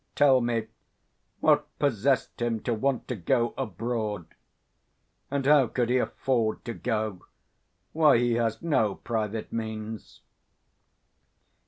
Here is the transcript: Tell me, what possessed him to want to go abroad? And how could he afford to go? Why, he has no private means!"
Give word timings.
Tell 0.15 0.41
me, 0.41 0.65
what 1.41 1.67
possessed 1.77 2.41
him 2.41 2.59
to 2.61 2.73
want 2.73 3.07
to 3.07 3.15
go 3.15 3.53
abroad? 3.55 4.25
And 5.29 5.45
how 5.45 5.67
could 5.67 5.91
he 5.91 5.99
afford 5.99 6.65
to 6.65 6.73
go? 6.73 7.23
Why, 7.93 8.17
he 8.17 8.33
has 8.33 8.63
no 8.63 8.95
private 8.95 9.53
means!" 9.53 10.21